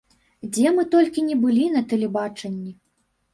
Дзе 0.53 0.71
мы 0.77 0.85
толькі 0.95 1.25
ні 1.27 1.35
былі 1.43 1.67
на 1.75 1.85
тэлебачанні! 1.93 2.73